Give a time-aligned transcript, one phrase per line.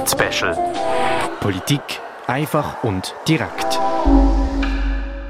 [0.00, 0.56] Polit-Special.
[1.40, 1.82] Politik
[2.26, 3.78] einfach und direkt.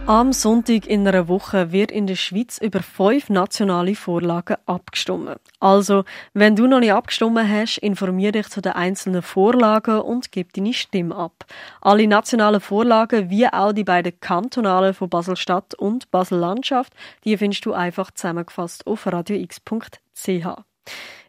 [0.07, 5.41] Am Sonntag in einer Woche wird in der Schweiz über fünf nationale Vorlagen abgestimmt.
[5.59, 6.05] Also,
[6.35, 10.73] wenn du noch nicht abgestimmt hast, informiere dich zu den einzelnen Vorlagen und gib deine
[10.73, 11.47] Stimme ab.
[11.81, 16.93] Alle nationalen Vorlagen, wie auch die beiden kantonalen von Basel-Stadt und Basel-Landschaft,
[17.25, 20.47] die findest du einfach zusammengefasst auf radiox.ch.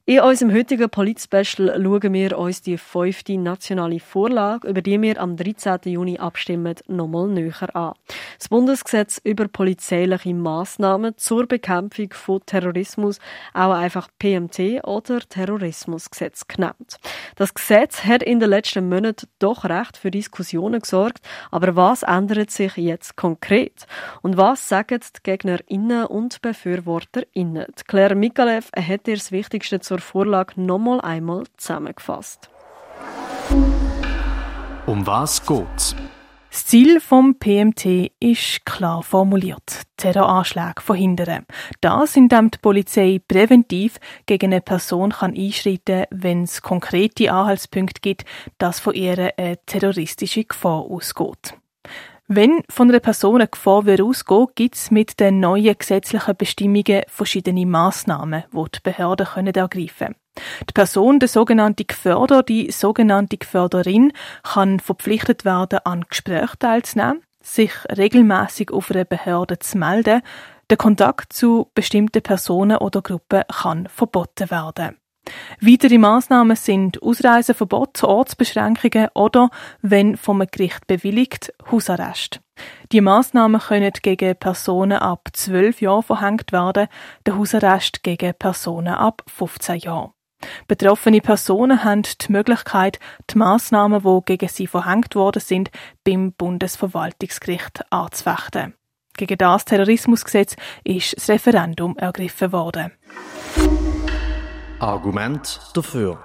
[0.06, 5.38] in unserem heutigen Polit-Special schauen wir uns die fünfte nationale Vorlage, über die wir am
[5.38, 5.78] 13.
[5.86, 7.94] Juni abstimmen, nochmal näher an.
[8.40, 13.20] Das Bundesgesetz über polizeiliche Massnahmen zur Bekämpfung von Terrorismus,
[13.54, 16.98] auch einfach PMT oder Terrorismusgesetz genannt.
[17.36, 21.20] Das Gesetz hat in den letzten Monaten doch recht für Diskussionen gesorgt,
[21.52, 23.86] aber was ändert sich jetzt konkret?
[24.23, 27.68] Und was sagen die GegnerInnen und BefürworterInnen?
[27.88, 32.50] Claire Mikalev hat dir das Wichtigste zur Vorlage nochmal einmal zusammengefasst.
[34.86, 35.94] Um was geht's?
[36.50, 41.45] Das Ziel vom PMT ist klar formuliert: Terroranschläge verhindern.
[41.81, 48.23] Das, indem die Polizei präventiv gegen eine Person kann einschreiten, wenn es konkrete Anhaltspunkte gibt,
[48.59, 51.61] dass von ihr eine terroristische Gefahr ausgeht.
[52.34, 57.66] Wenn von einer Person eine Gefahr ausgeht, gibt es mit den neuen gesetzlichen Bestimmungen verschiedene
[57.66, 60.16] Massnahmen, die die Behörden können ergreifen können.
[60.70, 67.74] Die Person, der sogenannte Geförder, die sogenannte Geförderin, kann verpflichtet werden, an Gesprächen teilzunehmen, sich
[67.98, 70.22] regelmäßig auf einer Behörde zu melden.
[70.70, 74.96] Der Kontakt zu bestimmten Personen oder Gruppen kann verboten werden.
[75.59, 79.50] Weitere Maßnahmen sind Ausreiseverbot, Ortsbeschränkungen oder,
[79.81, 82.41] wenn vom Gericht bewilligt, Hausarrest.
[82.91, 86.88] Die Maßnahmen können gegen Personen ab 12 Jahren verhängt werden,
[87.25, 90.11] der Hausarrest gegen Personen ab 15 Jahren.
[90.67, 95.69] Betroffene Personen haben die Möglichkeit, die Massnahmen, die gegen sie verhängt worden sind,
[96.03, 98.73] beim Bundesverwaltungsgericht anzufechten.
[99.17, 102.91] Gegen das Terrorismusgesetz ist das Referendum ergriffen worden.
[104.81, 106.18] Argument dafür.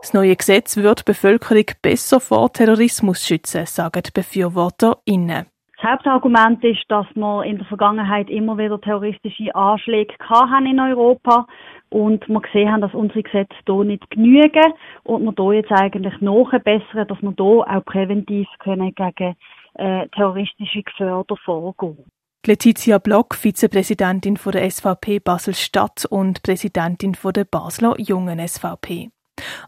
[0.00, 5.46] Das neue Gesetz wird die Bevölkerung besser vor Terrorismus schützen, sagen die BefürworterInnen.
[5.76, 11.46] Das Hauptargument ist, dass wir in der Vergangenheit immer wieder terroristische Anschläge haben in Europa
[11.90, 14.72] und wir gesehen haben, dass unsere Gesetze hier nicht genügen
[15.04, 19.36] und wir hier jetzt eigentlich nachbessern, dass wir hier auch präventiv können gegen
[19.74, 22.04] äh, terroristische Geförder vorgehen.
[22.46, 29.10] Letizia Block, Vizepräsidentin von der SVP Basel-Stadt und Präsidentin von der Basler Jungen SVP.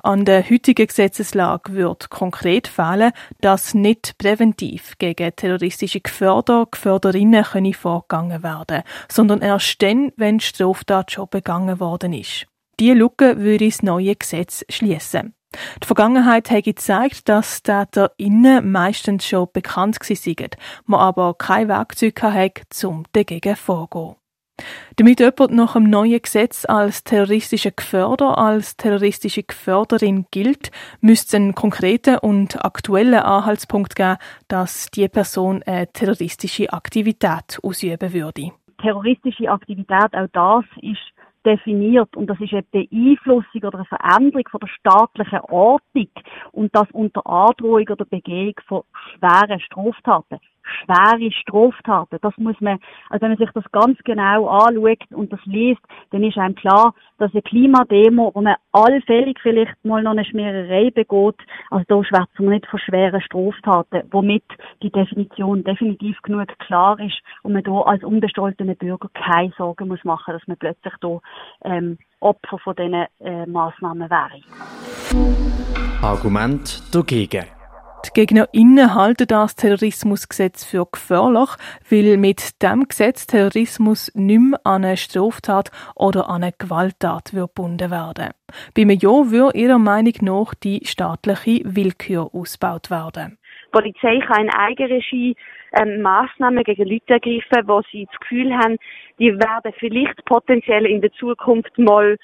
[0.03, 7.75] An der heutigen Gesetzeslage wird konkret fehlen, dass nicht präventiv gegen terroristische Geförder, Geförderinnen können
[7.75, 12.47] vorgegangen werden, sondern erst dann, wenn Straftat schon begangen worden ist.
[12.81, 15.35] Diese Lücke würde das neue Gesetz schließen.
[15.83, 20.51] Die Vergangenheit hat gezeigt, dass TäterInnen meistens schon bekannt waren,
[20.85, 24.17] man aber kein Werkzeug hatte, um dagegen vorzugehen.
[24.97, 30.71] Damit jemand nach dem neuen Gesetz als terroristischer Geförder, als terroristische Geförderin gilt,
[31.01, 34.17] müsste es einen konkreten und aktuellen Anhaltspunkt geben,
[34.49, 38.51] dass die Person eine terroristische Aktivität ausüben würde.
[38.83, 40.99] Terroristische Aktivität, auch das ist
[41.45, 42.17] definiert.
[42.17, 46.09] Und das ist eine Beeinflussung oder eine Veränderung von der staatlichen Ordnung
[46.53, 48.83] und das unter Androhung oder Begehung von
[49.15, 52.19] schweren Straftaten schwere Straftaten.
[52.23, 52.79] Das muss man,
[53.11, 55.81] also wenn man sich das ganz genau anschaut und das liest,
[56.11, 60.91] dann ist einem klar, dass eine Klimademo, wo man allfällig vielleicht mal noch eine Schmiererei
[60.91, 61.37] begeht,
[61.71, 64.45] also da schwätzen wir nicht von schweren Straftaten, womit
[64.83, 70.05] die Definition definitiv genug klar ist und man da als unbescholtener Bürger keine Sorgen muss
[70.05, 71.21] machen, dass man plötzlich da
[71.65, 74.41] ähm, Opfer von diesen äh, Massnahmen wäre.
[76.03, 77.58] Argument dagegen.
[78.07, 81.51] Die GegnerInnen halten das Terrorismusgesetz für gefährlich,
[81.91, 87.91] weil mit dem Gesetz Terrorismus nicht mehr an eine Straftat oder an eine Gewalttat gebunden
[87.91, 88.31] werden.
[88.75, 93.39] Beim Ja würde ihrer Meinung nach die staatliche Willkür ausgebaut werden.
[93.69, 95.37] Die Polizei kann in Eigenregie
[95.79, 98.79] ähm, Massnahmen gegen Leute ergreifen, wo sie das Gefühl haben,
[99.19, 102.17] die werden vielleicht potenziell in der Zukunft mal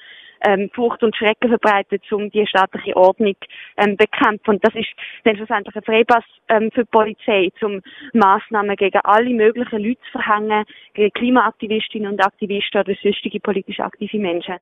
[0.47, 3.35] ähm, Furcht und Schrecken verbreitet, um die staatliche Ordnung
[3.77, 4.55] ähm, bekämpfen.
[4.55, 4.89] Und das ist
[5.23, 7.81] dann schlussendlich ein Freipass ähm, für die Polizei, um
[8.13, 14.17] Massnahmen gegen alle möglichen Leute zu verhängen, gegen Klimaaktivistinnen und Aktivisten oder sonstige politisch aktive
[14.17, 14.55] Menschen.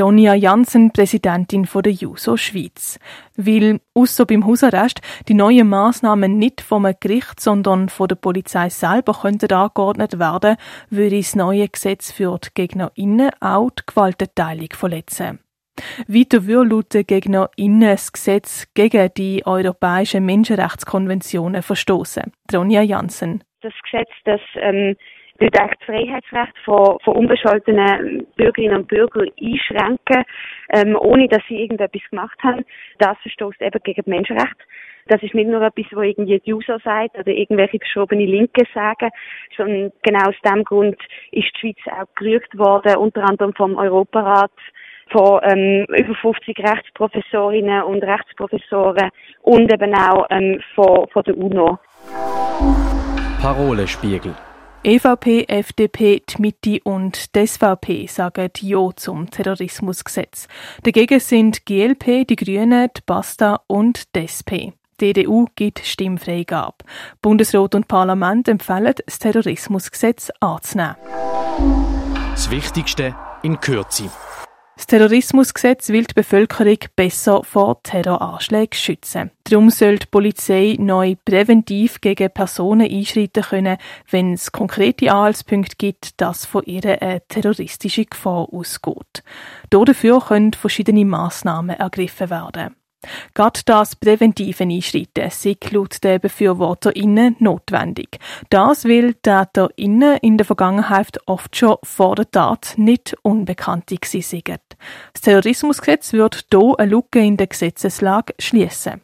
[0.00, 2.98] Ronja Jansen, Präsidentin der JUSO Schweiz.
[3.36, 9.12] Weil, außer beim Hausarrest, die neuen Massnahmen nicht vom Gericht, sondern von der Polizei selber
[9.12, 10.56] könnten angeordnet werden,
[10.90, 15.40] würde das neue Gesetz für die GegnerInnen auch die Gewaltenteilung verletzen.
[16.06, 22.32] Weiter würde laut GegnerInnen das Gesetz gegen die europäischen Menschenrechtskonventionen verstoßen.
[22.48, 23.44] Tronja Janssen.
[23.60, 24.96] Das Gesetz, das ähm,
[25.38, 30.24] will das Freiheitsrecht von, von unbescholtenen Bürgerinnen und Bürgern einschränken,
[30.70, 32.64] ähm, ohne dass sie irgendetwas gemacht haben.
[32.98, 34.64] Das verstoßt eben gegen die Menschenrechte.
[35.06, 39.08] Das ist nicht nur etwas, wo irgendwie die User sagt oder irgendwelche verschobene Linke sagen,
[39.56, 40.96] sondern genau aus dem Grund
[41.32, 44.50] ist die Schweiz auch gerügt worden, unter anderem vom Europarat,
[45.10, 49.08] von ähm, über 50 Rechtsprofessorinnen und Rechtsprofessoren
[49.40, 51.78] und eben auch ähm, von, von der UNO.
[53.40, 54.34] Parolespiegel.
[54.88, 60.48] EVP, FDP, die Mitte und die SVP sagen Ja zum Terrorismusgesetz.
[60.82, 64.72] Dagegen sind GLP, die Grünen, die Basta und die SP.
[64.98, 66.86] Die EDU gibt Stimmfreigabe.
[67.20, 70.96] Bundesrat und Parlament empfehlen, das Terrorismusgesetz anzunehmen.
[72.30, 74.04] Das Wichtigste in Kürze.
[74.88, 79.30] Terrorismusgesetz will die Bevölkerung besser vor Terroranschlägen schützen.
[79.44, 83.76] Darum soll die Polizei neu präventiv gegen Personen einschreiten können,
[84.10, 89.22] wenn es konkrete Anhaltspunkte gibt, dass von ihr eine terroristische Gefahr ausgeht.
[89.68, 92.74] Dafür können verschiedene Massnahmen ergriffen werden.
[93.34, 98.18] Gerade das präventive Einschreiten sei laut den BefürworterInnen notwendig.
[98.50, 104.60] Das, weil TäterInnen in der Vergangenheit oft schon vor der Tat nicht Unbekannte gewesen sind.
[105.12, 109.00] Das Terrorismusgesetz wird hier eine Lücke in der Gesetzeslage schließen.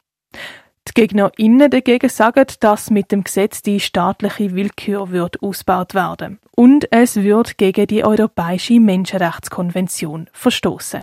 [0.89, 6.93] Die GegnerInnen dagegen sagen, dass mit dem Gesetz die staatliche Willkür wird ausgebaut werden und
[6.93, 11.03] es wird gegen die Europäische Menschenrechtskonvention verstoßen.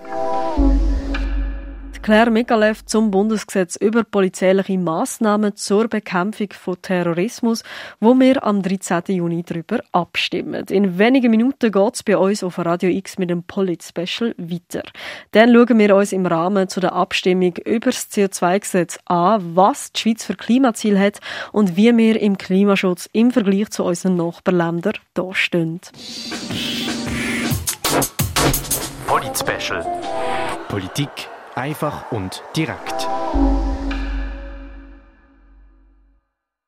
[2.03, 7.63] Claire Mikalev zum Bundesgesetz über polizeiliche Massnahmen zur Bekämpfung von Terrorismus,
[7.99, 9.03] wo wir am 13.
[9.09, 10.65] Juni darüber abstimmen.
[10.69, 14.81] In wenigen Minuten geht es bei uns auf Radio X mit dem Polit-Special weiter.
[15.29, 19.99] Dann schauen wir uns im Rahmen zu der Abstimmung über das CO2-Gesetz an, was die
[19.99, 21.19] Schweiz für Klimaziel hat
[21.51, 25.81] und wie wir im Klimaschutz im Vergleich zu unseren Nachbarländern dastehen.
[29.05, 29.85] Polit-Special.
[30.67, 31.29] Politik
[31.61, 33.07] einfach und direkt.